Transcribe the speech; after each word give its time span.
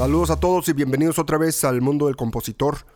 Saludos 0.00 0.30
a 0.30 0.40
todos 0.40 0.66
y 0.70 0.72
bienvenidos 0.72 1.18
otra 1.18 1.36
vez 1.36 1.62
al 1.62 1.82
mundo 1.82 2.06
del 2.06 2.16
compositor. 2.16 2.86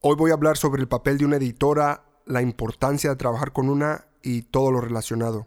Hoy 0.00 0.16
voy 0.16 0.32
a 0.32 0.34
hablar 0.34 0.56
sobre 0.56 0.82
el 0.82 0.88
papel 0.88 1.16
de 1.16 1.24
una 1.24 1.36
editora, 1.36 2.04
la 2.26 2.42
importancia 2.42 3.10
de 3.10 3.14
trabajar 3.14 3.52
con 3.52 3.68
una 3.68 4.08
y 4.24 4.42
todo 4.42 4.72
lo 4.72 4.80
relacionado. 4.80 5.46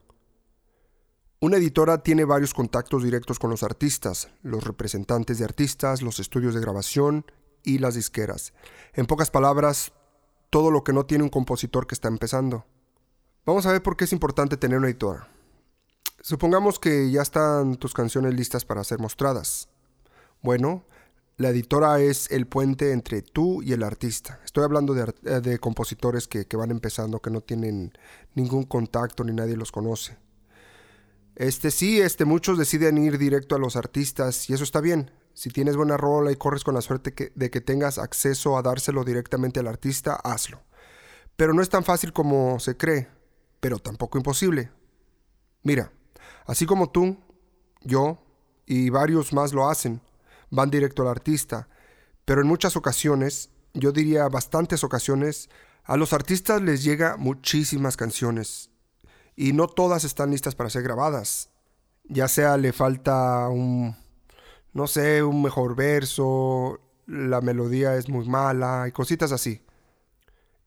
Una 1.41 1.58
editora 1.58 2.02
tiene 2.02 2.23
varios 2.23 2.54
contactos 2.54 3.04
directos 3.04 3.39
con 3.39 3.50
los 3.50 3.62
artistas, 3.62 4.30
los 4.41 4.63
representantes 4.63 5.38
de 5.38 5.44
artistas, 5.44 6.02
los 6.02 6.20
estudios 6.21 6.55
de 6.55 6.62
grabación 6.62 7.25
y 7.62 7.80
las 7.80 7.96
disqueras. 7.96 8.54
En 8.93 9.05
pocas 9.05 9.30
palabras, 9.30 9.91
todo 10.50 10.71
lo 10.71 10.86
que 10.86 10.93
no 10.93 11.05
tiene 11.05 11.25
un 11.25 11.30
compositor 11.30 11.88
que 11.88 11.96
está 11.96 12.07
empezando. 12.07 12.64
Vamos 13.46 13.66
a 13.66 13.73
ver 13.73 13.84
por 13.84 13.98
qué 13.98 14.05
es 14.05 14.14
importante 14.14 14.55
tener 14.55 14.77
una 14.77 14.88
editora. 14.88 15.27
Supongamos 16.21 16.80
que 16.80 17.12
ya 17.12 17.21
están 17.21 17.76
tus 17.76 17.93
canciones 17.93 18.34
listas 18.34 18.63
para 18.63 18.85
ser 18.85 18.99
mostradas. 18.99 19.68
Bueno, 20.41 20.85
la 21.38 21.49
editora 21.49 21.99
es 21.99 22.31
el 22.31 22.48
puente 22.48 22.93
entre 22.93 23.21
tú 23.21 23.62
y 23.62 23.73
el 23.73 23.84
artista. 23.84 24.39
Estoy 24.45 24.63
hablando 24.63 24.93
de, 24.93 25.13
eh, 25.26 25.57
compositores 25.59 26.27
que, 26.27 26.45
van 26.55 26.71
empezando, 26.71 27.21
que 27.21 27.30
no 27.30 27.41
tienen 27.41 27.91
ningún 28.35 28.63
contacto 28.63 29.23
ni 29.26 29.34
nadie 29.34 29.57
los 29.57 29.71
conoce. 29.71 30.17
Este 31.35 31.71
sí, 31.71 31.99
este, 31.99 32.23
muchos 32.23 32.57
deciden 32.57 32.98
ir 32.98 33.17
directo 33.17 33.55
a 33.55 33.59
los 33.59 33.76
artistas 33.76 34.49
y 34.49 34.53
eso 34.53 34.63
está 34.63 34.79
bien. 34.79 35.12
Si 35.34 35.49
tienes 35.49 35.76
buena 35.76 35.98
rola 35.98 36.31
y 36.31 36.38
corres 36.38 36.63
con 36.63 36.76
la 36.76 36.81
suerte 36.81 37.34
de 37.35 37.49
que 37.49 37.59
tengas 37.59 37.98
acceso 37.98 38.57
a 38.57 38.62
dárselo 38.62 39.04
directamente 39.04 39.59
al 39.59 39.67
artista, 39.67 40.15
hazlo. 40.15 40.62
Pero 41.35 41.54
no 41.54 41.62
es 41.62 41.70
tan 41.70 41.84
fácil 41.84 42.13
como 42.13 42.62
se 42.62 42.77
cree, 42.77 43.09
pero 43.59 43.79
tampoco 43.79 44.17
imposible. 44.17 44.71
Mira, 45.63 45.91
así 46.45 46.65
como 46.65 46.90
tú, 46.90 47.17
yo 47.82 48.20
y 48.65 48.90
varios 48.90 49.34
más 49.34 49.51
lo 49.51 49.67
hacen, 49.67 49.99
van 50.55 50.71
directo 50.71 51.03
al 51.03 51.09
artista, 51.09 51.67
pero 52.25 52.41
en 52.41 52.48
muchas 52.48 52.75
ocasiones, 52.75 53.49
yo 53.73 53.91
diría 53.91 54.27
bastantes 54.29 54.84
ocasiones, 54.84 55.49
a 55.84 55.98
los 55.98 56.13
artistas 56.13 56.61
les 56.61 56.84
llega 56.84 57.17
muchísimas 57.17 57.95
canciones 57.98 58.71
y 59.35 59.53
no 59.53 59.67
todas 59.67 60.03
están 60.03 60.31
listas 60.31 60.55
para 60.55 60.70
ser 60.70 60.83
grabadas. 60.83 61.49
Ya 62.05 62.27
sea 62.27 62.57
le 62.57 62.73
falta 62.73 63.48
un, 63.49 63.95
no 64.73 64.88
sé, 64.88 65.22
un 65.22 65.44
mejor 65.44 65.75
verso, 65.75 66.79
la 67.06 67.41
melodía 67.41 67.95
es 67.95 68.09
muy 68.09 68.28
mala 68.28 68.85
y 68.88 68.91
cositas 68.91 69.31
así. 69.31 69.61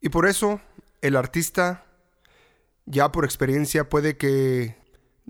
Y 0.00 0.10
por 0.10 0.26
eso 0.26 0.60
el 1.00 1.16
artista, 1.16 1.84
ya 2.86 3.10
por 3.10 3.24
experiencia, 3.24 3.88
puede 3.88 4.16
que 4.16 4.77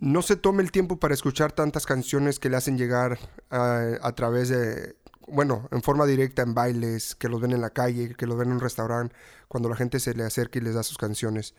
no 0.00 0.22
se 0.22 0.36
tome 0.36 0.62
el 0.62 0.70
tiempo 0.70 0.98
para 0.98 1.14
escuchar 1.14 1.52
tantas 1.52 1.84
canciones 1.84 2.38
que 2.38 2.48
le 2.48 2.56
hacen 2.56 2.78
llegar 2.78 3.18
a, 3.50 4.12
través 4.14 4.48
de, 4.48 4.96
bueno, 5.26 5.68
en 5.72 5.82
forma 5.82 6.06
directa 6.06 6.42
en 6.42 6.54
bailes, 6.54 7.16
que 7.16 7.28
los 7.28 7.40
ven 7.40 7.52
en 7.52 7.60
la 7.60 7.70
calle, 7.70 8.14
que 8.14 8.26
los 8.26 8.38
ven 8.38 8.48
en 8.48 8.54
un 8.54 8.60
restaurante, 8.60 9.14
cuando 9.48 9.68
la 9.68 9.76
gente 9.76 9.98
se 9.98 10.14
le 10.14 10.24
acerca 10.24 10.58
y 10.58 10.62
les 10.62 10.74
da 10.74 10.84
sus 10.84 10.98
canciones. 10.98 11.54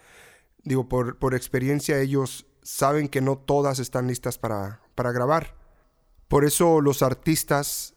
Digo, 0.63 0.87
por, 0.87 1.17
por 1.19 1.35
experiencia 1.35 1.99
ellos 1.99 2.45
saben 2.63 3.09
que 3.09 3.21
no 3.21 3.37
todas 3.37 3.79
están 3.79 4.07
listas 4.07 4.37
para, 4.37 4.81
para 4.95 5.11
grabar. 5.11 5.55
Por 6.29 6.45
eso 6.45 6.79
los 6.79 7.01
artistas, 7.01 7.95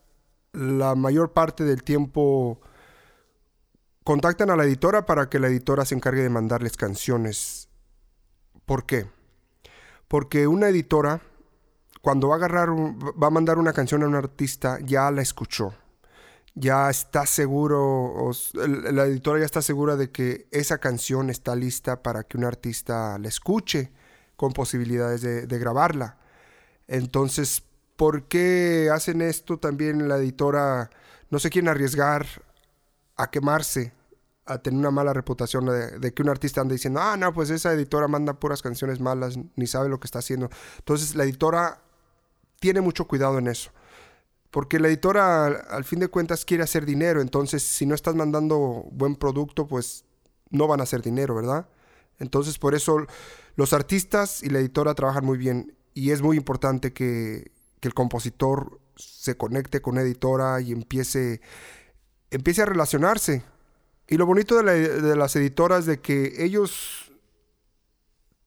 la 0.52 0.96
mayor 0.96 1.32
parte 1.32 1.62
del 1.64 1.84
tiempo, 1.84 2.60
contactan 4.02 4.50
a 4.50 4.56
la 4.56 4.64
editora 4.64 5.06
para 5.06 5.28
que 5.28 5.38
la 5.38 5.48
editora 5.48 5.84
se 5.84 5.94
encargue 5.94 6.22
de 6.22 6.30
mandarles 6.30 6.76
canciones. 6.76 7.68
¿Por 8.66 8.86
qué? 8.86 9.06
Porque 10.12 10.46
una 10.46 10.68
editora, 10.68 11.22
cuando 12.02 12.28
va 12.28 12.34
a 12.34 12.36
agarrar, 12.36 12.68
va 12.68 13.28
a 13.28 13.30
mandar 13.30 13.56
una 13.56 13.72
canción 13.72 14.02
a 14.02 14.06
un 14.06 14.14
artista, 14.14 14.78
ya 14.84 15.10
la 15.10 15.22
escuchó. 15.22 15.72
Ya 16.54 16.90
está 16.90 17.24
seguro, 17.24 18.30
la 18.52 19.04
editora 19.04 19.38
ya 19.38 19.46
está 19.46 19.62
segura 19.62 19.96
de 19.96 20.10
que 20.10 20.48
esa 20.50 20.76
canción 20.76 21.30
está 21.30 21.56
lista 21.56 22.02
para 22.02 22.24
que 22.24 22.36
un 22.36 22.44
artista 22.44 23.18
la 23.18 23.26
escuche 23.26 23.90
con 24.36 24.52
posibilidades 24.52 25.22
de, 25.22 25.46
de 25.46 25.58
grabarla. 25.58 26.18
Entonces, 26.88 27.62
¿por 27.96 28.24
qué 28.24 28.90
hacen 28.92 29.22
esto 29.22 29.58
también 29.58 30.10
la 30.10 30.18
editora? 30.18 30.90
No 31.30 31.38
se 31.38 31.48
quieren 31.48 31.70
arriesgar 31.70 32.26
a 33.16 33.30
quemarse 33.30 33.94
a 34.44 34.58
tener 34.58 34.78
una 34.78 34.90
mala 34.90 35.12
reputación 35.12 35.66
de, 35.66 36.14
que 36.14 36.22
un 36.22 36.28
artista 36.28 36.60
anda 36.60 36.72
diciendo, 36.72 37.00
ah, 37.00 37.16
no, 37.16 37.32
pues 37.32 37.50
esa 37.50 37.72
editora 37.72 38.08
manda 38.08 38.34
puras 38.34 38.62
canciones 38.62 39.00
malas, 39.00 39.38
ni 39.56 39.66
sabe 39.66 39.88
lo 39.88 40.00
que 40.00 40.06
está 40.06 40.18
haciendo. 40.18 40.50
Entonces 40.78 41.14
la 41.14 41.24
editora 41.24 41.82
tiene 42.58 42.80
mucho 42.80 43.06
cuidado 43.06 43.38
en 43.38 43.48
eso. 43.48 43.70
Porque 44.50 44.78
la 44.78 44.88
editora 44.88 45.46
al 45.46 45.84
fin 45.84 46.00
de 46.00 46.08
cuentas 46.08 46.44
quiere 46.44 46.62
hacer 46.62 46.84
dinero, 46.84 47.20
entonces 47.20 47.62
si 47.62 47.86
no 47.86 47.94
estás 47.94 48.14
mandando 48.14 48.84
buen 48.90 49.16
producto, 49.16 49.66
pues 49.66 50.04
no 50.50 50.66
van 50.66 50.80
a 50.80 50.82
hacer 50.82 51.02
dinero, 51.02 51.34
¿verdad? 51.34 51.68
Entonces 52.18 52.58
por 52.58 52.74
eso 52.74 53.06
los 53.56 53.72
artistas 53.72 54.42
y 54.42 54.50
la 54.50 54.58
editora 54.58 54.94
trabajan 54.94 55.24
muy 55.24 55.38
bien 55.38 55.74
y 55.94 56.10
es 56.10 56.20
muy 56.20 56.36
importante 56.36 56.92
que, 56.92 57.52
que 57.80 57.88
el 57.88 57.94
compositor 57.94 58.80
se 58.96 59.36
conecte 59.36 59.80
con 59.80 59.94
una 59.94 60.02
editora 60.02 60.60
y 60.60 60.72
empiece, 60.72 61.40
empiece 62.30 62.62
a 62.62 62.66
relacionarse 62.66 63.42
y 64.08 64.16
lo 64.16 64.26
bonito 64.26 64.62
de, 64.62 65.16
las 65.16 65.36
editoras 65.36 65.86
de 65.86 66.00
que 66.00 66.44
ellos 66.44 67.12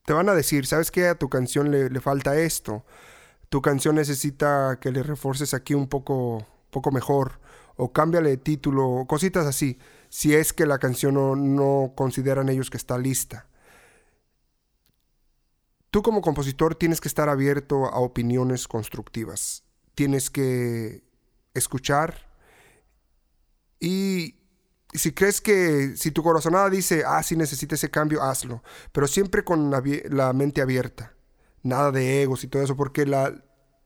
te 0.05 0.13
van 0.13 0.29
a 0.29 0.35
decir, 0.35 0.66
¿sabes 0.66 0.91
qué? 0.91 1.07
A 1.07 1.16
tu 1.16 1.29
canción 1.29 1.71
le, 1.71 2.01
falta 2.01 2.38
esto. 2.38 2.85
Tu 3.49 3.61
canción 3.61 3.95
necesita 3.95 4.77
que 4.79 4.91
le 4.91 5.01
refuerces 5.01 5.53
aquí 5.53 5.73
un 5.73 5.88
poco, 5.88 6.45
poco 6.69 6.91
mejor. 6.91 7.39
O 7.77 7.91
cámbiale 7.91 8.29
de 8.29 8.38
título, 8.38 9.05
cositas 9.07 9.45
así. 9.45 9.79
Si 10.09 10.35
es 10.35 10.53
que 10.53 10.65
la 10.65 10.77
canción 10.77 11.15
no, 11.15 11.35
no 11.35 11.94
consideran 11.95 12.49
ellos 12.49 12.69
que 12.69 12.77
está 12.77 12.97
lista. 12.97 13.47
Tú 15.89 16.03
como 16.03 16.21
compositor 16.21 16.75
tienes 16.75 17.01
que 17.01 17.07
estar 17.07 17.29
abierto 17.29 17.85
a 17.85 17.99
opiniones 17.99 18.67
constructivas. 18.67 19.63
Tienes 19.95 20.29
que 20.29 21.03
escuchar 21.53 22.29
y 23.79 24.35
si 24.97 25.13
crees 25.13 25.41
que, 25.41 25.95
si 25.95 26.11
tu 26.11 26.23
corazonada 26.23 26.69
dice, 26.69 27.03
ah, 27.06 27.22
sí 27.23 27.35
necesita 27.35 27.75
ese 27.75 27.89
cambio, 27.89 28.22
hazlo. 28.22 28.63
Pero 28.91 29.07
siempre 29.07 29.44
con 29.44 29.72
la, 29.72 30.33
mente 30.33 30.61
abierta. 30.61 31.13
Nada 31.63 31.91
de 31.91 32.22
egos 32.22 32.44
y 32.44 32.47
todo 32.47 32.63
eso, 32.63 32.75
porque 32.75 33.06
la, 33.06 33.33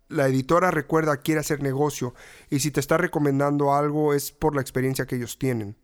la 0.10 0.28
editora 0.28 0.72
recuerda, 0.72 1.18
quiere 1.18 1.40
hacer 1.40 1.62
negocio. 1.62 2.14
Y 2.50 2.60
si 2.60 2.72
te 2.72 2.80
está 2.80 2.98
recomendando 2.98 3.74
algo 3.74 4.14
es 4.14 4.32
por 4.32 4.56
la 4.56 4.62
experiencia 4.62 5.06
que 5.06 5.16
ellos 5.16 5.38
tienen. 5.38 5.78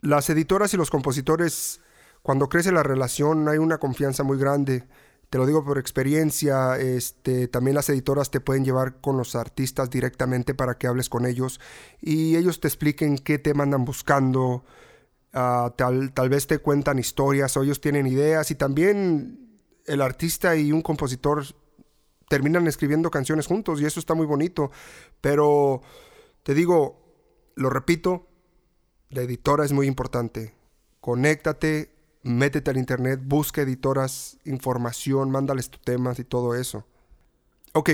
Las 0.00 0.30
editoras 0.30 0.72
y 0.74 0.76
los 0.76 0.90
compositores, 0.90 1.80
cuando 2.22 2.48
crece 2.48 2.72
la 2.72 2.82
relación, 2.82 3.48
hay 3.48 3.58
una 3.58 3.78
confianza 3.78 4.22
muy 4.22 4.38
grande 4.38 4.86
te 5.30 5.38
lo 5.38 5.46
digo 5.46 5.64
por 5.64 5.78
experiencia, 5.78 6.76
este, 6.76 7.46
también 7.46 7.76
las 7.76 7.88
editoras 7.88 8.32
te 8.32 8.40
pueden 8.40 8.64
llevar 8.64 9.00
con 9.00 9.16
los 9.16 9.36
artistas 9.36 9.88
directamente 9.88 10.54
para 10.54 10.76
que 10.76 10.88
hables 10.88 11.08
con 11.08 11.24
ellos 11.24 11.60
y 12.00 12.36
ellos 12.36 12.58
te 12.58 12.66
expliquen 12.66 13.16
qué 13.16 13.38
tema 13.38 13.62
andan 13.62 13.84
buscando, 13.84 14.64
ah, 15.32 15.72
tal, 15.78 16.12
tal 16.12 16.28
vez 16.28 16.48
te 16.48 16.58
cuentan 16.58 16.98
historias 16.98 17.56
o 17.56 17.62
ellos 17.62 17.80
tienen 17.80 18.08
ideas 18.08 18.50
y 18.50 18.56
también 18.56 19.60
el 19.86 20.02
artista 20.02 20.56
y 20.56 20.72
un 20.72 20.82
compositor 20.82 21.44
terminan 22.28 22.66
escribiendo 22.66 23.08
canciones 23.08 23.46
juntos 23.46 23.80
y 23.80 23.86
eso 23.86 24.00
está 24.00 24.14
muy 24.14 24.26
bonito, 24.26 24.72
pero 25.20 25.80
te 26.42 26.54
digo, 26.54 27.00
lo 27.54 27.70
repito, 27.70 28.26
la 29.10 29.22
editora 29.22 29.64
es 29.64 29.72
muy 29.72 29.86
importante. 29.86 30.54
Conéctate, 31.00 31.89
métete 32.22 32.70
al 32.70 32.76
internet, 32.76 33.20
busca 33.22 33.62
editoras, 33.62 34.38
información, 34.44 35.30
mándales 35.30 35.70
tus 35.70 35.80
temas 35.80 36.18
y 36.18 36.24
todo 36.24 36.54
eso. 36.54 36.86
Ok, 37.72 37.90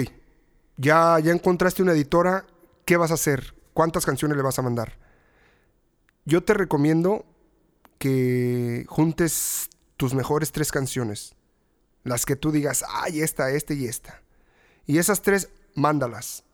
ya, 0.77 1.19
ya 1.21 1.33
encontraste 1.33 1.83
una 1.83 1.93
editora, 1.93 2.47
¿qué 2.85 2.97
vas 2.97 3.11
a 3.11 3.15
hacer? 3.15 3.55
¿Cuántas 3.75 4.07
canciones 4.07 4.37
le 4.37 4.43
vas 4.43 4.59
a 4.59 4.63
mandar? 4.63 4.99
Yo 6.25 6.43
te 6.43 6.55
recomiendo 6.55 7.25
que 7.99 8.85
juntes 8.89 9.69
tus 9.97 10.15
mejores 10.15 10.53
tres 10.53 10.73
canciones. 10.73 11.35
Las 12.05 12.25
que 12.25 12.37
tú 12.37 12.53
digas, 12.53 12.85
ay, 12.89 13.21
esta, 13.21 13.51
esta 13.51 13.75
y 13.75 13.87
esta. 13.87 14.23
Y 14.87 14.99
esas 14.99 15.23
tres, 15.23 15.49
mándalas. 15.75 16.45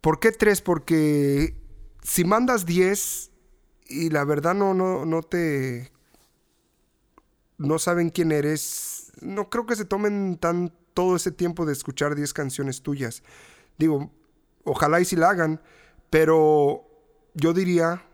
¿Por 0.00 0.20
qué 0.20 0.32
tres? 0.32 0.60
Porque 0.60 1.56
si 2.02 2.24
mandas 2.24 2.66
diez, 2.66 3.30
y 3.86 4.10
la 4.10 4.24
verdad 4.24 4.54
no, 4.54 4.74
no, 4.74 5.04
no 5.04 5.22
te... 5.22 5.92
No 7.56 7.78
saben 7.78 8.10
quién 8.10 8.32
eres. 8.32 9.12
No 9.20 9.48
creo 9.48 9.66
que 9.66 9.76
se 9.76 9.84
tomen 9.84 10.38
tan 10.38 10.72
todo 10.92 11.16
ese 11.16 11.30
tiempo 11.30 11.66
de 11.66 11.72
escuchar 11.72 12.14
10 12.14 12.32
canciones 12.32 12.82
tuyas. 12.82 13.22
Digo, 13.78 14.10
ojalá 14.64 15.00
y 15.00 15.04
si 15.04 15.16
la 15.16 15.30
hagan, 15.30 15.60
pero 16.10 16.84
yo 17.34 17.52
diría 17.52 18.04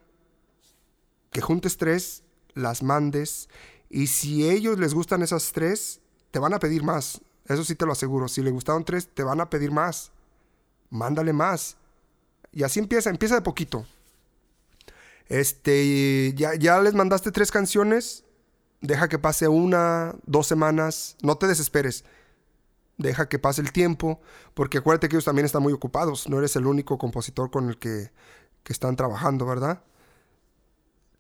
que 1.31 1.41
juntes 1.41 1.77
tres, 1.77 2.25
las 2.55 2.83
mandes, 2.83 3.49
y 3.89 4.09
si 4.09 4.49
ellos 4.49 4.79
les 4.79 4.95
gustan 4.95 5.23
esas 5.23 5.53
tres, 5.53 6.01
te 6.31 6.39
van 6.39 6.55
a 6.55 6.59
pedir 6.59 6.83
más. 6.83 7.21
Eso 7.47 7.65
sí 7.65 7.75
te 7.75 7.87
lo 7.87 7.93
aseguro. 7.93 8.29
Si 8.29 8.43
les 8.43 8.53
gustaron 8.53 8.85
tres, 8.85 9.09
te 9.13 9.23
van 9.23 9.41
a 9.41 9.51
pedir 9.51 9.73
más. 9.73 10.13
mándale 10.91 11.33
más. 11.33 11.77
Y 12.53 12.63
así 12.65 12.81
empieza, 12.81 13.11
empieza 13.11 13.37
de 13.37 13.43
poquito. 13.43 13.87
Este, 15.31 16.35
ya, 16.35 16.57
ya 16.57 16.81
les 16.81 16.93
mandaste 16.93 17.31
tres 17.31 17.53
canciones, 17.53 18.25
deja 18.81 19.09
que 19.09 19.17
pase 19.17 19.47
una, 19.47 20.17
dos 20.27 20.49
semanas, 20.49 21.17
no 21.23 21.39
te 21.39 21.47
desesperes. 21.47 22.05
Deja 22.99 23.29
que 23.29 23.39
pase 23.39 23.63
el 23.63 23.73
tiempo, 23.73 24.21
porque 24.55 24.79
acuérdate 24.79 25.09
que 25.09 25.15
ellos 25.15 25.25
también 25.25 25.47
están 25.47 25.63
muy 25.63 25.73
ocupados, 25.73 26.29
no 26.29 26.39
eres 26.39 26.57
el 26.57 26.67
único 26.67 26.99
compositor 26.99 27.51
con 27.51 27.69
el 27.69 27.79
que, 27.79 28.11
que 28.65 28.73
están 28.73 28.97
trabajando, 28.97 29.47
¿verdad? 29.47 29.85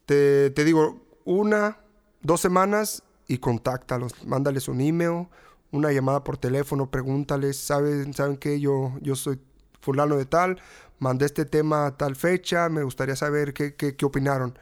Te, 0.06 0.50
te 0.50 0.64
digo, 0.64 1.06
una, 1.24 1.78
dos 2.20 2.40
semanas 2.40 3.04
y 3.28 3.38
contáctalos, 3.38 4.24
mándales 4.26 4.66
un 4.66 4.80
email, 4.80 5.28
una 5.70 5.92
llamada 5.92 6.24
por 6.24 6.36
teléfono, 6.36 6.90
pregúntales, 6.90 7.56
¿saben, 7.56 8.12
¿saben 8.12 8.36
qué? 8.36 8.58
Yo, 8.58 8.92
yo 9.00 9.14
soy 9.14 9.40
fulano 9.80 10.16
de 10.16 10.26
tal, 10.26 10.60
mandé 10.98 11.26
este 11.26 11.44
tema 11.44 11.86
a 11.86 11.96
tal 11.96 12.16
fecha, 12.16 12.68
me 12.68 12.82
gustaría 12.82 13.16
saber 13.16 13.52
qué, 13.52 13.74
qué, 13.74 13.96
qué 13.96 14.04
opinaron. 14.04 14.58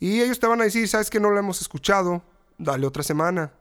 Y 0.00 0.20
ellos 0.20 0.40
te 0.40 0.46
van 0.46 0.60
a 0.60 0.64
decir, 0.64 0.88
¿sabes 0.88 1.10
que 1.10 1.20
no 1.20 1.30
lo 1.30 1.38
hemos 1.38 1.60
escuchado? 1.60 2.22
Dale 2.58 2.86
otra 2.86 3.02
semana. 3.02 3.52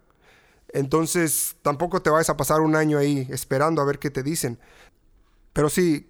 Entonces, 0.73 1.55
tampoco 1.61 2.01
te 2.01 2.09
vayas 2.09 2.29
a 2.29 2.37
pasar 2.37 2.61
un 2.61 2.75
año 2.75 2.97
ahí 2.97 3.27
esperando 3.29 3.81
a 3.81 3.85
ver 3.85 3.99
qué 3.99 4.09
te 4.09 4.23
dicen. 4.23 4.57
Pero 5.53 5.69
sí, 5.69 6.09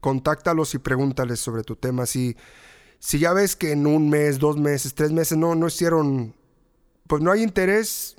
contáctalos 0.00 0.74
y 0.74 0.78
pregúntales 0.78 1.40
sobre 1.40 1.62
tu 1.62 1.76
tema. 1.76 2.06
Si, 2.06 2.36
si 2.98 3.18
ya 3.18 3.32
ves 3.32 3.56
que 3.56 3.72
en 3.72 3.86
un 3.86 4.10
mes, 4.10 4.38
dos 4.38 4.56
meses, 4.56 4.94
tres 4.94 5.12
meses 5.12 5.38
no, 5.38 5.54
no 5.54 5.68
hicieron, 5.68 6.34
pues 7.06 7.22
no 7.22 7.30
hay 7.30 7.42
interés, 7.42 8.16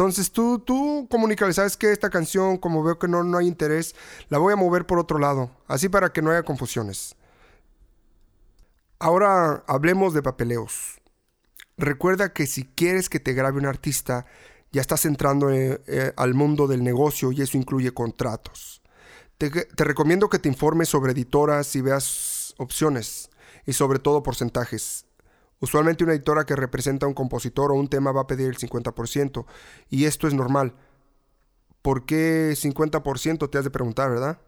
entonces 0.00 0.32
tú, 0.32 0.58
tú 0.60 1.06
comunícale, 1.10 1.52
sabes 1.52 1.76
que 1.76 1.92
esta 1.92 2.08
canción, 2.08 2.56
como 2.56 2.82
veo 2.82 2.98
que 2.98 3.06
no, 3.06 3.22
no 3.22 3.36
hay 3.36 3.46
interés, 3.46 3.94
la 4.30 4.38
voy 4.38 4.50
a 4.50 4.56
mover 4.56 4.86
por 4.86 4.98
otro 4.98 5.18
lado, 5.18 5.50
así 5.66 5.90
para 5.90 6.10
que 6.10 6.22
no 6.22 6.30
haya 6.30 6.42
confusiones. 6.42 7.16
Ahora 8.98 9.62
hablemos 9.66 10.14
de 10.14 10.22
papeleos. 10.22 11.02
Recuerda 11.76 12.32
que 12.32 12.46
si 12.46 12.64
quieres 12.64 13.10
que 13.10 13.20
te 13.20 13.34
grabe 13.34 13.58
un 13.58 13.66
artista, 13.66 14.24
ya 14.72 14.80
estás 14.80 15.04
entrando 15.04 15.50
eh, 15.50 15.82
eh, 15.86 16.14
al 16.16 16.32
mundo 16.32 16.66
del 16.66 16.82
negocio 16.82 17.30
y 17.30 17.42
eso 17.42 17.58
incluye 17.58 17.92
contratos. 17.92 18.80
Te, 19.36 19.50
te 19.50 19.84
recomiendo 19.84 20.30
que 20.30 20.38
te 20.38 20.48
informes 20.48 20.88
sobre 20.88 21.12
editoras 21.12 21.76
y 21.76 21.82
veas 21.82 22.54
opciones 22.56 23.28
y 23.66 23.74
sobre 23.74 23.98
todo 23.98 24.22
porcentajes. 24.22 25.04
Usualmente 25.60 26.04
una 26.04 26.14
editora 26.14 26.44
que 26.44 26.56
representa 26.56 27.06
a 27.06 27.08
un 27.08 27.14
compositor 27.14 27.70
o 27.70 27.74
un 27.74 27.88
tema 27.88 28.12
va 28.12 28.22
a 28.22 28.26
pedir 28.26 28.48
el 28.48 28.56
50%, 28.56 29.44
y 29.90 30.06
esto 30.06 30.26
es 30.26 30.34
normal. 30.34 30.74
¿Por 31.82 32.06
qué 32.06 32.52
50% 32.52 33.50
te 33.50 33.58
has 33.58 33.64
de 33.64 33.70
preguntar, 33.70 34.10
verdad? 34.10 34.40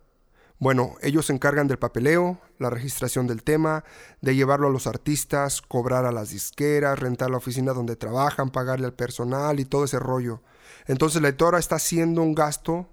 Bueno, 0.59 0.95
ellos 1.03 1.27
se 1.27 1.33
encargan 1.33 1.67
del 1.67 1.79
papeleo, 1.79 2.39
la 2.59 2.71
registración 2.71 3.27
del 3.27 3.43
tema, 3.43 3.85
de 4.21 4.37
llevarlo 4.37 4.69
a 4.69 4.71
los 4.71 4.87
artistas, 4.87 5.61
cobrar 5.61 6.05
a 6.07 6.13
las 6.13 6.31
disqueras, 6.31 7.01
rentar 7.01 7.31
la 7.31 7.39
oficina 7.39 7.73
donde 7.73 7.97
trabajan, 7.97 8.51
pagarle 8.51 8.87
al 8.87 8.95
personal 8.95 9.59
y 9.59 9.65
todo 9.65 9.85
ese 9.85 9.99
rollo. 9.99 10.41
Entonces 10.87 11.21
la 11.21 11.29
editora 11.29 11.59
está 11.59 11.77
haciendo 11.77 12.23
un 12.23 12.35
gasto 12.35 12.89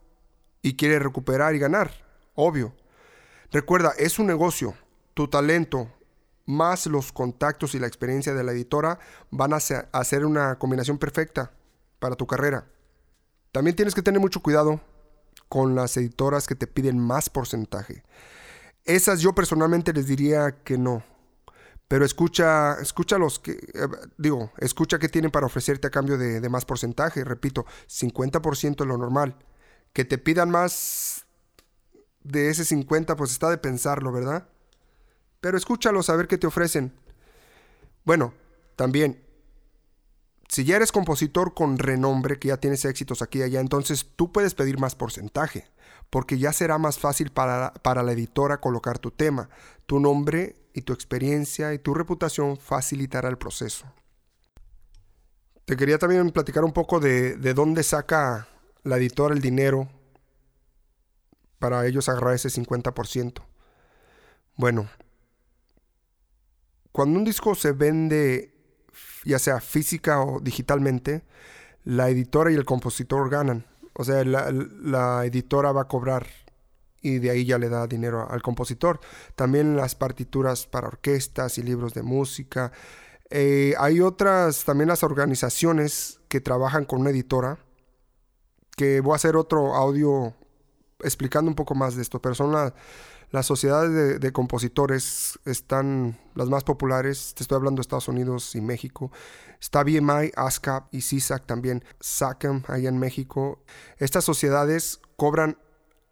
y 0.61 0.77
quiere 0.77 0.97
recuperar 0.97 1.53
y 1.53 1.59
ganar, 1.59 1.91
obvio. 2.33 2.73
Recuerda, 3.51 3.93
es 3.99 4.17
un 4.17 4.27
negocio. 4.27 4.73
Tu 5.13 5.27
talento, 5.27 5.89
más 6.49 6.87
los 6.87 7.11
contactos 7.11 7.75
y 7.75 7.79
la 7.79 7.85
experiencia 7.85 8.33
de 8.33 8.43
la 8.43 8.51
editora 8.51 8.97
van 9.29 9.53
a 9.53 9.57
hacer 9.57 10.25
una 10.25 10.57
combinación 10.57 10.97
perfecta 10.97 11.51
para 11.99 12.15
tu 12.15 12.25
carrera. 12.25 12.65
También 13.51 13.75
tienes 13.75 13.93
que 13.93 14.01
tener 14.01 14.19
mucho 14.19 14.41
cuidado 14.41 14.81
con 15.47 15.75
las 15.75 15.95
editoras 15.95 16.47
que 16.47 16.55
te 16.55 16.65
piden 16.65 16.97
más 16.97 17.29
porcentaje. 17.29 18.03
Esas 18.83 19.21
yo 19.21 19.35
personalmente 19.35 19.93
les 19.93 20.07
diría 20.07 20.63
que 20.63 20.79
no. 20.79 21.03
Pero 21.87 22.03
escucha, 22.03 22.79
escucha 22.81 23.19
los 23.19 23.37
que, 23.37 23.51
eh, 23.51 23.87
digo, 24.17 24.51
escucha 24.57 24.97
qué 24.97 25.07
tienen 25.07 25.29
para 25.29 25.45
ofrecerte 25.45 25.87
a 25.87 25.91
cambio 25.91 26.17
de, 26.17 26.39
de 26.39 26.49
más 26.49 26.65
porcentaje. 26.65 27.23
Repito, 27.23 27.65
50% 27.87 28.81
es 28.81 28.87
lo 28.87 28.97
normal. 28.97 29.35
Que 29.93 30.03
te 30.03 30.17
pidan 30.17 30.49
más 30.49 31.27
de 32.23 32.49
ese 32.49 32.65
50, 32.65 33.15
pues 33.15 33.31
está 33.31 33.51
de 33.51 33.57
pensarlo, 33.59 34.11
¿verdad? 34.11 34.47
Pero 35.41 35.57
escúchalos 35.57 36.09
a 36.09 36.15
ver 36.15 36.27
qué 36.27 36.37
te 36.37 36.47
ofrecen. 36.47 36.93
Bueno, 38.03 38.33
también, 38.75 39.23
si 40.47 40.63
ya 40.63 40.75
eres 40.75 40.91
compositor 40.91 41.53
con 41.53 41.77
renombre, 41.77 42.39
que 42.39 42.49
ya 42.49 42.57
tienes 42.57 42.85
éxitos 42.85 43.21
aquí 43.21 43.39
y 43.39 43.43
allá, 43.43 43.59
entonces 43.59 44.07
tú 44.15 44.31
puedes 44.31 44.55
pedir 44.55 44.79
más 44.79 44.95
porcentaje, 44.95 45.69
porque 46.09 46.37
ya 46.37 46.53
será 46.53 46.77
más 46.77 46.97
fácil 46.97 47.31
para, 47.31 47.73
para 47.73 48.03
la 48.03 48.11
editora 48.11 48.59
colocar 48.59 48.99
tu 48.99 49.11
tema. 49.11 49.49
Tu 49.85 49.99
nombre 49.99 50.55
y 50.73 50.81
tu 50.81 50.93
experiencia 50.93 51.73
y 51.73 51.79
tu 51.79 51.93
reputación 51.93 52.57
facilitará 52.57 53.29
el 53.29 53.37
proceso. 53.37 53.85
Te 55.65 55.77
quería 55.77 55.99
también 55.99 56.31
platicar 56.31 56.63
un 56.63 56.73
poco 56.73 56.99
de, 56.99 57.35
de 57.35 57.53
dónde 57.53 57.83
saca 57.83 58.47
la 58.83 58.97
editora 58.97 59.35
el 59.35 59.41
dinero 59.41 59.87
para 61.59 61.85
ellos 61.85 62.09
agarrar 62.09 62.33
ese 62.33 62.49
50%. 62.49 63.43
Bueno, 64.55 64.89
cuando 66.99 67.17
un 67.17 67.23
disco 67.23 67.55
se 67.55 67.71
vende, 67.71 68.53
ya 69.23 69.39
sea 69.39 69.61
física 69.61 70.21
o 70.21 70.41
digitalmente, 70.41 71.23
la 71.85 72.09
editora 72.09 72.51
y 72.51 72.55
el 72.55 72.65
compositor 72.65 73.29
ganan. 73.29 73.65
O 73.93 74.03
sea, 74.03 74.25
la, 74.25 75.23
editora 75.23 75.71
va 75.71 75.83
a 75.83 75.87
cobrar 75.87 76.27
y 77.01 77.19
de 77.19 77.29
ahí 77.29 77.45
ya 77.45 77.57
le 77.57 77.69
da 77.69 77.87
dinero 77.87 78.29
al 78.29 78.41
compositor. 78.41 78.99
También 79.35 79.77
las 79.77 79.95
partituras 79.95 80.67
para 80.67 80.89
orquestas 80.89 81.57
y 81.57 81.63
libros 81.63 81.93
de 81.93 82.03
música. 82.03 82.73
Eh, 83.29 83.75
hay 83.77 84.01
otras, 84.01 84.65
también 84.65 84.89
las 84.89 85.01
organizaciones 85.01 86.19
que 86.27 86.41
trabajan 86.41 86.83
con 86.83 86.99
una 86.99 87.11
editora, 87.11 87.59
que 88.75 88.99
voy 88.99 89.13
a 89.13 89.15
hacer 89.15 89.37
otro 89.37 89.73
audio 89.73 90.33
explicando 91.01 91.49
un 91.49 91.55
poco 91.55 91.75
más 91.75 91.95
de 91.95 92.01
esto, 92.01 92.21
pero 92.21 92.35
son 92.35 92.51
las 92.51 92.73
las 93.31 93.45
sociedades 93.45 94.19
de, 94.19 94.31
compositores 94.31 95.39
están 95.45 96.17
las 96.33 96.49
más 96.49 96.63
populares, 96.63 97.33
te 97.35 97.43
estoy 97.43 97.57
hablando 97.57 97.79
de 97.79 97.81
Estados 97.81 98.07
Unidos 98.07 98.55
y 98.55 98.61
México. 98.61 99.11
Está 99.61 99.83
BMI, 99.83 100.31
ASCAP 100.35 100.93
y 100.93 101.01
CISAC 101.01 101.45
también, 101.45 101.83
SACAM 101.99 102.63
allá 102.67 102.89
en 102.89 102.97
México. 102.97 103.63
Estas 103.97 104.23
sociedades 104.23 104.99
cobran 105.15 105.57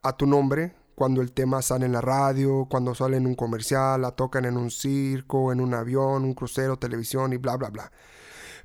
a 0.04 0.16
tu 0.16 0.28
nombre 0.28 0.76
cuando 0.94 1.22
el 1.22 1.32
tema 1.32 1.62
sale 1.62 1.86
en 1.86 1.94
la 1.94 2.02
radio, 2.02 2.68
cuando 2.70 2.94
sale 2.94 3.18
en 3.18 3.26
un 3.26 3.36
comercial, 3.36 4.02
la 4.02 4.12
tocan 4.12 4.46
en 4.46 4.58
un 4.58 4.70
circo, 4.70 5.52
en 5.52 5.60
un 5.60 5.74
avión, 5.74 6.24
un 6.24 6.34
crucero, 6.34 6.78
televisión 6.78 7.34
y 7.34 7.38
bla, 7.38 7.56
bla, 7.56 7.70
bla. 7.70 7.92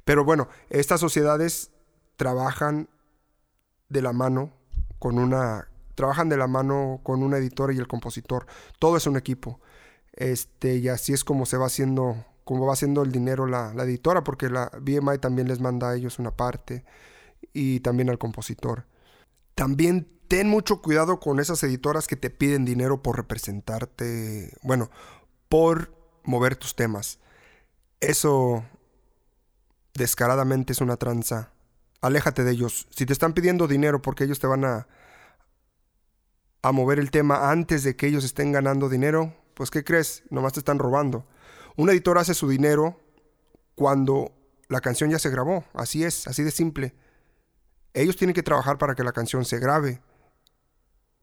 Pero 0.04 0.24
bueno, 0.24 0.48
estas 0.68 1.00
sociedades 1.00 1.70
trabajan 2.16 2.88
de 3.88 4.02
la 4.02 4.12
mano 4.12 4.52
con 4.98 5.18
una 5.18 5.68
trabajan 5.94 6.28
de 6.28 6.36
la 6.36 6.46
mano 6.46 7.00
con 7.02 7.22
una 7.22 7.38
editora 7.38 7.72
y 7.72 7.78
el 7.78 7.88
compositor. 7.88 8.46
Todo 8.78 8.96
es 8.96 9.06
un 9.06 9.16
equipo. 9.16 9.60
Este, 10.12 10.76
y 10.76 10.88
así 10.88 11.12
es 11.12 11.24
como 11.24 11.46
se 11.46 11.56
va 11.56 11.66
haciendo, 11.66 12.24
como 12.44 12.66
va 12.66 12.74
haciendo 12.74 13.02
el 13.02 13.12
dinero 13.12 13.46
la, 13.46 13.72
la 13.74 13.84
editora, 13.84 14.24
porque 14.24 14.50
la 14.50 14.70
BMI 14.80 15.18
también 15.18 15.48
les 15.48 15.60
manda 15.60 15.90
a 15.90 15.94
ellos 15.94 16.18
una 16.18 16.36
parte 16.36 16.84
y 17.52 17.80
también 17.80 18.10
al 18.10 18.18
compositor. 18.18 18.86
También 19.54 20.08
ten 20.28 20.48
mucho 20.48 20.80
cuidado 20.80 21.20
con 21.20 21.40
esas 21.40 21.62
editoras 21.62 22.06
que 22.06 22.16
te 22.16 22.30
piden 22.30 22.64
dinero 22.64 23.02
por 23.02 23.16
representarte, 23.16 24.56
bueno, 24.62 24.90
por 25.48 25.92
mover 26.24 26.56
tus 26.56 26.74
temas. 26.74 27.18
Eso 28.00 28.64
descaradamente 29.94 30.72
es 30.72 30.80
una 30.80 30.96
tranza. 30.96 31.52
Aléjate 32.00 32.44
de 32.44 32.52
ellos. 32.52 32.88
Si 32.90 33.06
te 33.06 33.12
están 33.12 33.34
pidiendo 33.34 33.68
dinero 33.68 34.02
porque 34.02 34.24
ellos 34.24 34.40
te 34.40 34.46
van 34.46 34.64
a 34.64 34.88
a 36.62 36.72
mover 36.72 36.98
el 36.98 37.10
tema 37.10 37.50
antes 37.50 37.82
de 37.82 37.96
que 37.96 38.06
ellos 38.06 38.24
estén 38.24 38.52
ganando 38.52 38.88
dinero, 38.88 39.34
pues 39.54 39.70
¿qué 39.70 39.84
crees? 39.84 40.22
Nomás 40.30 40.52
te 40.52 40.60
están 40.60 40.78
robando. 40.78 41.26
Un 41.76 41.90
editor 41.90 42.18
hace 42.18 42.34
su 42.34 42.48
dinero 42.48 43.00
cuando 43.74 44.32
la 44.68 44.80
canción 44.80 45.10
ya 45.10 45.18
se 45.18 45.30
grabó, 45.30 45.64
así 45.74 46.04
es, 46.04 46.26
así 46.28 46.42
de 46.42 46.50
simple. 46.50 46.94
Ellos 47.94 48.16
tienen 48.16 48.34
que 48.34 48.42
trabajar 48.42 48.78
para 48.78 48.94
que 48.94 49.04
la 49.04 49.12
canción 49.12 49.44
se 49.44 49.58
grabe 49.58 50.00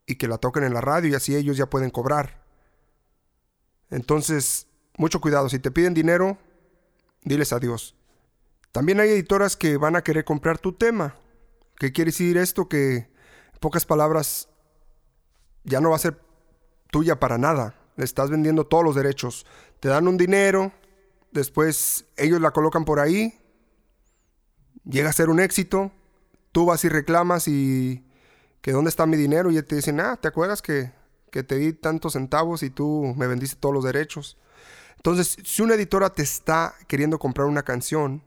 y 0.05 0.15
que 0.15 0.27
la 0.27 0.37
toquen 0.37 0.63
en 0.63 0.73
la 0.73 0.81
radio 0.81 1.09
y 1.09 1.15
así 1.15 1.35
ellos 1.35 1.57
ya 1.57 1.69
pueden 1.69 1.89
cobrar. 1.89 2.43
Entonces, 3.89 4.67
mucho 4.97 5.21
cuidado, 5.21 5.49
si 5.49 5.59
te 5.59 5.71
piden 5.71 5.93
dinero, 5.93 6.37
diles 7.23 7.53
adiós. 7.53 7.95
También 8.71 8.99
hay 8.99 9.09
editoras 9.09 9.55
que 9.55 9.77
van 9.77 9.95
a 9.95 10.03
querer 10.03 10.25
comprar 10.25 10.59
tu 10.59 10.73
tema. 10.73 11.15
¿Qué 11.77 11.91
quiere 11.91 12.11
decir 12.11 12.37
esto? 12.37 12.67
Que, 12.67 12.95
en 12.97 13.59
pocas 13.59 13.85
palabras, 13.85 14.49
ya 15.63 15.81
no 15.81 15.89
va 15.91 15.95
a 15.95 15.99
ser 15.99 16.19
tuya 16.91 17.19
para 17.19 17.37
nada. 17.37 17.75
Le 17.95 18.05
estás 18.05 18.29
vendiendo 18.29 18.65
todos 18.65 18.83
los 18.83 18.95
derechos. 18.95 19.45
Te 19.79 19.89
dan 19.89 20.07
un 20.07 20.17
dinero, 20.17 20.71
después 21.31 22.05
ellos 22.17 22.41
la 22.41 22.51
colocan 22.51 22.85
por 22.85 22.99
ahí, 22.99 23.39
llega 24.85 25.09
a 25.09 25.13
ser 25.13 25.29
un 25.29 25.39
éxito, 25.39 25.91
tú 26.51 26.65
vas 26.65 26.83
y 26.83 26.89
reclamas 26.89 27.47
y 27.47 28.05
que 28.61 28.71
dónde 28.71 28.89
está 28.89 29.05
mi 29.05 29.17
dinero 29.17 29.51
y 29.51 29.61
te 29.61 29.75
dicen, 29.75 29.99
ah, 29.99 30.17
¿te 30.17 30.27
acuerdas 30.27 30.61
que 30.61 30.91
que 31.29 31.43
te 31.43 31.55
di 31.55 31.73
tantos 31.73 32.13
centavos 32.13 32.63
y 32.63 32.69
tú 32.69 33.13
me 33.17 33.27
vendiste 33.27 33.57
todos 33.59 33.73
los 33.73 33.83
derechos. 33.83 34.37
Entonces, 34.97 35.37
si 35.43 35.61
una 35.61 35.75
editora 35.75 36.09
te 36.09 36.23
está 36.23 36.75
queriendo 36.87 37.19
comprar 37.19 37.47
una 37.47 37.63
canción, 37.63 38.23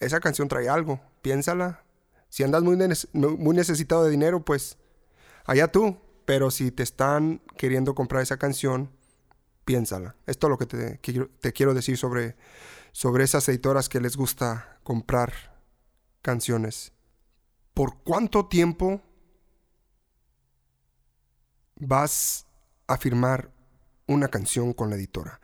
esa 0.00 0.20
canción 0.20 0.48
trae 0.48 0.68
algo, 0.68 1.00
piénsala. 1.22 1.84
Si 2.28 2.42
andas 2.42 2.62
muy, 2.62 2.76
muy 3.12 3.56
necesitado 3.56 4.04
de 4.04 4.10
dinero, 4.10 4.44
pues 4.44 4.76
allá 5.44 5.68
tú. 5.68 5.96
Pero 6.24 6.50
si 6.50 6.70
te 6.70 6.82
están 6.82 7.42
queriendo 7.56 7.94
comprar 7.94 8.22
esa 8.22 8.36
canción, 8.36 8.90
piénsala. 9.64 10.16
Esto 10.26 10.46
es 10.46 10.50
lo 10.50 10.58
que 10.58 10.66
te, 10.66 11.52
quiero 11.52 11.74
decir 11.74 11.96
sobre, 11.96 12.36
sobre 12.92 13.24
esas 13.24 13.48
editoras 13.48 13.88
que 13.88 14.00
les 14.00 14.16
gusta 14.16 14.78
comprar 14.82 15.32
canciones. 16.20 16.92
¿Por 17.74 18.02
cuánto 18.02 18.46
tiempo 18.46 19.02
vas 21.76 22.46
a 22.86 22.96
firmar 22.96 23.50
una 24.06 24.28
canción 24.28 24.72
con 24.72 24.90
la 24.90 24.96
editora? 24.96 25.40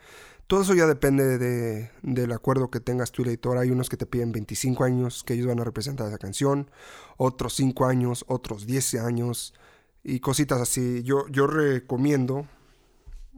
Todo 0.47 0.63
eso 0.63 0.75
ya 0.75 0.87
depende 0.87 1.37
de, 1.37 1.91
del 2.03 2.33
acuerdo 2.33 2.71
que 2.71 2.81
tengas 2.81 3.13
tú 3.13 3.21
y 3.21 3.27
la 3.27 3.31
editora. 3.33 3.61
Hay 3.61 3.71
unos 3.71 3.91
que 3.91 3.99
te 3.99 4.07
piden 4.07 4.33
25 4.33 4.83
años 4.83 5.23
que 5.23 5.35
ellos 5.35 5.47
van 5.47 5.61
a 5.61 5.65
representar 5.65 6.09
esa 6.09 6.17
canción, 6.17 6.71
otros 7.19 7.55
5 7.55 7.85
años, 7.85 8.25
otros 8.29 8.67
10 8.67 8.95
años 8.95 9.53
y 10.03 10.21
cositas 10.21 10.61
así. 10.61 11.03
Yo, 11.03 11.27
yo 11.29 11.47
recomiendo, 11.47 12.47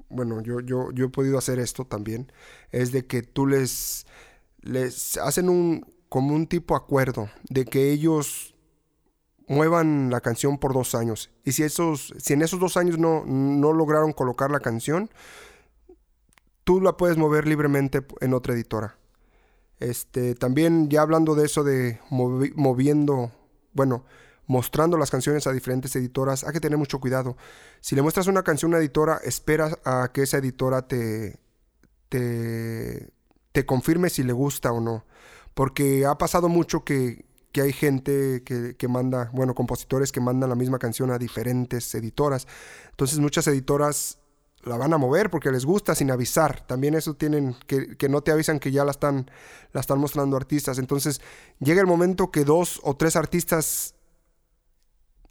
bueno, 0.09 0.41
yo, 0.43 0.61
yo, 0.61 0.91
yo 0.93 1.07
he 1.07 1.09
podido 1.09 1.39
hacer 1.39 1.59
esto 1.59 1.85
también, 1.85 2.33
es 2.71 2.93
de 2.93 3.07
que 3.07 3.23
tú 3.23 3.47
les, 3.47 4.07
les 4.61 5.17
hacen 5.19 5.49
un, 5.49 5.87
como 6.09 6.35
un 6.35 6.47
tipo 6.47 6.75
acuerdo 6.77 7.29
de 7.49 7.65
que 7.65 7.91
ellos 7.91 8.55
muevan 9.47 10.11
la 10.11 10.21
canción 10.21 10.59
por 10.59 10.73
dos 10.73 10.95
años. 10.95 11.31
Y 11.45 11.53
si, 11.53 11.65
esos, 11.65 12.15
si 12.19 12.35
en 12.35 12.43
esos 12.43 12.61
dos 12.61 12.77
años 12.77 12.99
no, 12.99 13.25
no 13.27 13.73
lograron 13.73 14.13
colocar 14.13 14.51
la 14.51 14.61
canción, 14.61 15.11
tú 16.63 16.81
la 16.81 16.97
puedes 16.97 17.17
mover 17.17 17.49
libremente 17.49 18.07
en 18.21 18.33
otra 18.33 18.55
editora. 18.55 18.97
Este, 19.81 20.35
también 20.35 20.89
ya 20.89 21.03
hablando 21.03 21.35
de 21.35 21.47
eso 21.47 21.65
de 21.65 21.99
moviendo, 22.11 23.33
bueno, 23.73 24.05
mostrando 24.51 24.99
las 24.99 25.13
canciones 25.13 25.47
a 25.47 25.53
diferentes 25.53 25.95
editoras, 25.95 26.43
hay 26.43 26.53
que 26.53 26.59
tener 26.59 26.77
mucho 26.77 26.99
cuidado. 26.99 27.37
Si 27.81 27.95
le 27.95 28.03
muestras 28.03 28.27
una 28.27 28.43
canción 28.43 28.73
a 28.73 28.77
una 28.77 28.79
editora, 28.81 29.21
espera 29.23 29.79
a 29.85 30.11
que 30.13 30.23
esa 30.23 30.39
editora 30.39 30.83
te, 30.89 31.39
te, 32.09 33.13
te 33.53 33.65
confirme 33.65 34.11
si 34.11 34.25
le 34.25 34.33
gusta 34.33 34.73
o 34.73 34.81
no. 34.81 35.07
Porque 35.55 36.05
ha 36.05 36.19
pasado 36.19 36.49
mucho 36.49 36.83
que, 36.83 37.27
que 37.53 37.61
hay 37.61 37.73
gente 37.73 38.43
que, 38.45 38.75
que, 38.77 38.89
manda, 38.89 39.31
bueno, 39.33 39.55
compositores 39.55 40.11
que 40.11 40.21
mandan 40.21 40.51
la 40.51 40.57
misma 40.57 40.81
canción 40.81 41.13
a 41.13 41.19
diferentes 41.19 41.95
editoras. 41.95 42.49
Entonces 42.91 43.21
muchas 43.21 43.47
editoras 43.47 44.19
la 44.65 44.77
van 44.77 44.93
a 44.93 44.99
mover 44.99 45.31
porque 45.31 45.53
les 45.53 45.65
gusta 45.65 45.95
sin 45.95 46.11
avisar. 46.11 46.67
También 46.67 46.97
eso 46.97 47.15
tienen 47.15 47.55
que, 47.69 47.97
que, 47.97 48.09
no 48.09 48.21
te 48.23 48.33
avisan 48.33 48.59
que 48.59 48.73
ya 48.73 48.85
la 48.85 48.91
están, 48.91 49.31
la 49.73 49.81
están 49.81 50.01
mostrando 50.01 50.37
artistas. 50.37 50.79
Entonces 50.81 51.21
llega 51.61 51.81
el 51.81 51.87
momento 51.87 52.33
que 52.33 52.45
dos 52.45 52.81
o 52.83 52.97
tres 52.97 53.15
artistas 53.15 53.95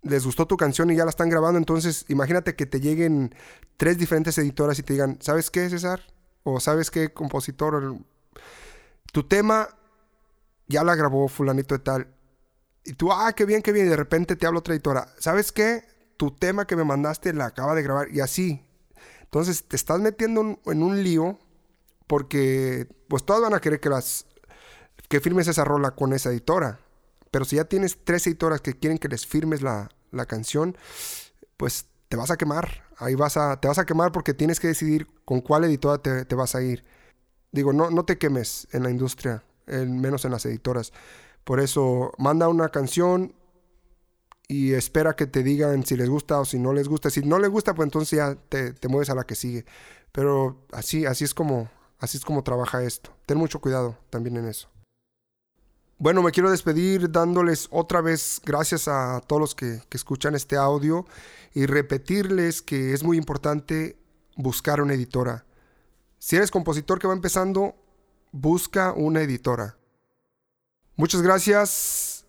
les 0.10 0.25
gustó 0.25 0.48
tu 0.48 0.58
canción 0.58 0.89
y 0.89 0.96
ya 0.96 1.06
la 1.06 1.10
están 1.10 1.30
grabando. 1.30 1.58
Entonces 1.58 2.06
imagínate 2.10 2.56
que 2.56 2.66
te 2.66 2.80
lleguen 2.80 3.34
tres 3.78 3.98
diferentes 3.98 4.38
editoras 4.38 4.80
y 4.80 4.84
te 4.84 4.94
digan, 4.94 5.18
¿sabes 5.22 5.50
qué, 5.50 5.70
César? 5.70 6.01
O 6.44 6.60
¿sabes 6.60 6.92
qué, 6.92 7.13
compositor? 7.13 7.98
Tu 9.12 9.24
tema 9.28 9.70
ya 10.68 10.84
la 10.84 10.96
grabó 10.96 11.28
fulanito 11.28 11.75
de 11.75 11.84
tal. 11.84 12.08
Y 12.86 12.94
tú, 12.94 13.12
ah, 13.12 13.34
qué 13.34 13.46
bien, 13.46 13.62
qué 13.62 13.72
bien. 13.72 13.88
Y 13.88 13.89
de 13.89 13.96
repente 13.96 14.36
te 14.36 14.48
habla 14.48 14.60
otra 14.60 14.74
editora. 14.74 15.08
¿Sabes 15.20 15.51
qué? 15.51 15.84
Tu 16.18 16.32
tema 16.32 16.66
que 16.66 16.75
me 16.75 16.84
mandaste 16.84 17.34
la 17.34 17.46
acaba 17.46 17.75
de 17.75 17.84
grabar. 17.84 18.10
Y 18.12 18.20
así. 18.20 18.66
Entonces 19.22 19.63
te 19.63 19.75
estás 19.75 20.00
metiendo 20.00 20.60
en 20.66 20.84
un 20.84 21.04
lío 21.04 21.38
porque 22.08 22.88
pues 23.08 23.24
todas 23.24 23.42
van 23.42 23.54
a 23.54 23.62
querer 23.62 23.80
que 23.80 23.89
las 23.89 24.25
que 25.08 25.20
firmes 25.20 25.48
esa 25.48 25.63
rola 25.63 25.92
con 25.92 26.13
esa 26.13 26.30
editora. 26.30 26.80
Pero 27.32 27.46
si 27.46 27.58
ya 27.58 27.66
tienes 27.66 28.04
tres 28.04 28.25
editoras 28.28 28.62
que 28.62 28.74
quieren 28.74 28.98
que 28.98 29.08
les 29.08 29.25
firmes 29.28 29.62
la, 29.62 29.89
la 30.12 30.25
canción, 30.25 30.78
pues 31.58 31.88
te 32.08 32.18
vas 32.18 32.32
a 32.32 32.38
quemar. 32.38 32.84
Ahí 32.98 33.16
vas 33.16 33.38
a, 33.38 33.60
te 33.60 33.68
vas 33.68 33.80
a 33.80 33.86
quemar 33.86 34.12
porque 34.12 34.34
tienes 34.34 34.60
que 34.60 34.68
decidir 34.68 35.08
con 35.25 35.42
cuál 35.42 35.63
editora 35.63 36.00
te, 36.00 36.25
te 36.25 36.36
vas 36.36 36.56
a 36.56 36.62
ir. 36.62 36.84
Digo, 37.51 37.74
no, 37.74 37.89
no 37.89 38.06
te 38.06 38.18
quemes 38.18 38.68
en 38.72 38.84
la 38.84 38.89
industria, 38.89 39.44
menos 39.68 40.25
en 40.25 40.32
las 40.32 40.46
editoras. 40.46 40.92
Por 41.44 41.60
eso, 41.60 42.13
manda 42.18 42.48
una 42.48 42.70
canción, 42.70 43.34
y 44.51 44.74
espera 44.74 45.16
que 45.16 45.28
te 45.28 45.44
digan 45.44 45.86
si 45.86 45.96
les 45.96 46.10
gusta 46.10 46.39
o 46.39 46.46
si 46.46 46.58
no 46.58 46.74
les 46.74 46.88
gusta. 46.88 47.12
Si 47.12 47.22
no 47.22 47.38
les 47.38 47.51
gusta, 47.51 47.75
pues 47.75 47.86
entonces 47.86 48.18
ya 48.18 48.36
te, 48.36 48.74
te, 48.74 48.88
mueves 48.88 49.12
a 49.12 49.16
la 49.16 49.24
que 49.24 49.36
sigue. 49.36 49.63
Pero 50.12 50.66
así, 50.72 51.06
así 51.06 51.24
es 51.24 51.36
como, 51.36 51.70
así 52.00 52.18
es 52.18 52.25
como 52.25 52.44
trabaja 52.44 52.84
esto. 52.84 53.12
Ten 53.28 53.38
mucho 53.38 53.62
cuidado 53.62 53.96
también 54.10 54.38
en 54.38 54.48
eso. 54.48 54.68
Bueno, 56.01 56.24
me 56.24 56.32
quiero 56.32 56.50
despedir 56.50 57.12
dándoles 57.12 57.68
otra 57.72 58.00
vez 58.00 58.41
gracias 58.46 58.88
a 58.88 59.20
todos 59.27 59.41
los 59.41 59.53
que, 59.53 59.82
que 59.89 59.98
escuchan 59.98 60.34
este 60.34 60.56
audio 60.56 61.06
y 61.53 61.65
repetirles 61.65 62.62
que 62.62 62.94
es 62.94 63.03
muy 63.03 63.18
importante 63.18 63.98
buscar 64.38 64.79
una 64.79 64.94
editora. 64.94 65.46
Si 66.18 66.38
eres 66.38 66.51
compositor 66.51 67.00
que 67.00 67.08
va 67.08 67.13
empezando, 67.13 67.75
busca 68.32 68.94
una 68.94 69.22
editora. 69.22 69.77
Muchas 70.96 71.22
gracias. 71.22 72.25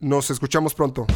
Nos 0.00 0.30
escuchamos 0.30 0.74
pronto. 0.74 1.06